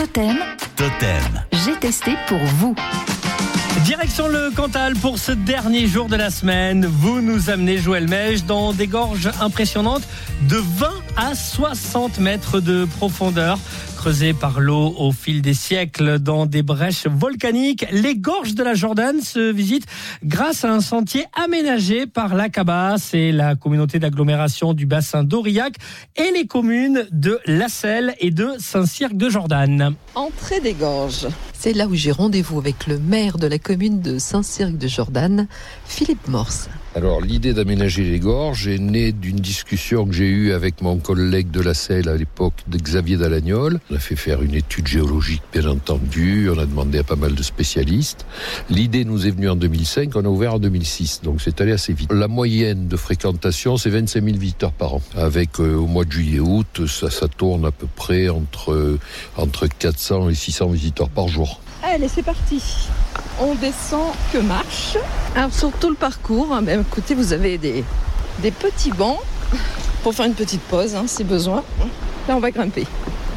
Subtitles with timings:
[0.00, 0.38] Totem,
[0.76, 1.44] Totem.
[1.52, 2.74] j'ai testé pour vous.
[3.84, 6.86] Direction le Cantal pour ce dernier jour de la semaine.
[6.86, 10.04] Vous nous amenez, Joël Mèche, dans des gorges impressionnantes
[10.48, 10.88] de 20
[11.18, 13.58] à 60 mètres de profondeur.
[14.00, 18.72] Creusées par l'eau au fil des siècles dans des brèches volcaniques, les gorges de la
[18.72, 19.84] Jordan se visitent
[20.24, 25.74] grâce à un sentier aménagé par la Cabas et la communauté d'agglomération du bassin d'Aurillac
[26.16, 29.94] et les communes de Lasselle et de Saint-Cirque de Jordan.
[30.14, 31.28] Entrée des gorges.
[31.52, 35.46] C'est là où j'ai rendez-vous avec le maire de la commune de Saint-Cirque-de-Jordan,
[35.84, 36.70] Philippe Morse.
[36.96, 41.52] Alors l'idée d'aménager les gorges est née d'une discussion que j'ai eue avec mon collègue
[41.52, 43.78] de la Selle à l'époque, Xavier Dalagnol.
[43.92, 47.36] On a fait faire une étude géologique bien entendu, on a demandé à pas mal
[47.36, 48.26] de spécialistes.
[48.70, 51.92] L'idée nous est venue en 2005, on a ouvert en 2006, donc c'est allé assez
[51.92, 52.12] vite.
[52.12, 55.02] La moyenne de fréquentation c'est 25 000 visiteurs par an.
[55.16, 58.98] Avec euh, au mois de juillet-août, ça, ça tourne à peu près entre, euh,
[59.36, 61.60] entre 400 et 600 visiteurs par jour.
[61.82, 62.62] Allez, c'est parti.
[63.40, 64.98] On descend que marche.
[65.36, 67.84] Alors sur tout le parcours, hein, ben, écoutez, vous avez des,
[68.50, 69.18] petits bancs
[70.02, 71.62] pour faire une petite pause hein, si besoin.
[72.28, 72.86] Là, on va grimper.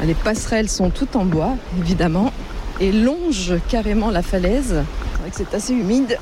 [0.00, 2.32] Ah, Les passerelles sont toutes en bois, évidemment,
[2.80, 4.82] et longent carrément la falaise.
[5.12, 6.18] C'est vrai que c'est assez humide,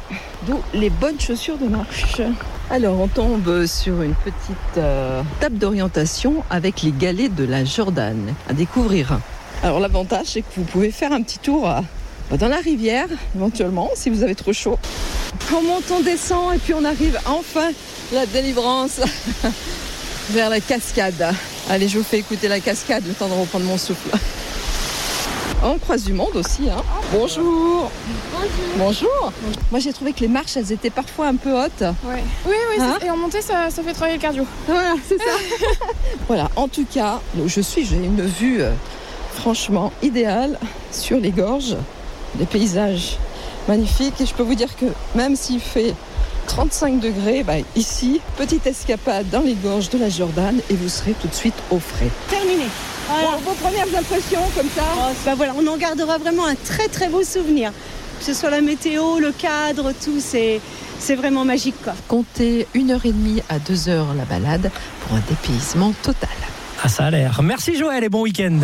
[0.47, 2.21] d'où les bonnes chaussures de marche.
[2.71, 8.35] Alors, on tombe sur une petite euh, table d'orientation avec les galets de la Jordan
[8.49, 9.19] à découvrir.
[9.63, 11.83] Alors, l'avantage, c'est que vous pouvez faire un petit tour à-
[12.39, 14.79] dans la rivière, éventuellement, si vous avez trop chaud.
[15.55, 17.71] On monte, on descend, et puis on arrive enfin
[18.13, 19.01] la délivrance
[20.31, 21.35] vers la cascade.
[21.71, 24.11] Allez, je vous fais écouter la cascade le temps de reprendre mon souffle.
[25.65, 26.69] On croise du monde aussi.
[26.69, 26.83] Hein.
[27.13, 27.89] Bonjour.
[28.77, 29.33] Bonjour.
[29.71, 31.83] Moi, j'ai trouvé que les marches, elles étaient parfois un peu hautes.
[31.83, 32.25] Ouais.
[32.47, 34.45] Oui, oui, c'est- Hein et en montée, ça, ça fait travailler le cardio.
[34.67, 35.31] Voilà, c'est ça.
[36.27, 38.73] voilà, en tout cas, je suis, j'ai une vue euh,
[39.35, 40.59] franchement idéale
[40.91, 41.77] sur les gorges,
[42.35, 43.19] des paysages
[43.69, 44.21] magnifiques.
[44.21, 45.95] Et je peux vous dire que même s'il fait
[46.47, 51.13] 35 degrés, bah, ici, petite escapade dans les gorges de la Jordan et vous serez
[51.21, 52.11] tout de suite au frais.
[52.29, 52.65] terminé.
[53.09, 53.37] Voilà.
[53.37, 54.83] Bon, vos premières impressions comme ça
[55.25, 57.73] Bah voilà, on en gardera vraiment un très très beau souvenir.
[58.19, 60.61] Que ce soit la météo, le cadre, tout, c'est
[61.01, 61.95] c'est vraiment magique quoi.
[62.07, 64.71] Comptez une heure et demie à deux heures la balade
[65.01, 66.29] pour un dépaysement total.
[66.85, 67.43] Ah, ça a l'air.
[67.43, 68.61] Merci Joël et bon week-end.